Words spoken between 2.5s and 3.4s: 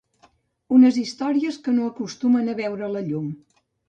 a veure la llum.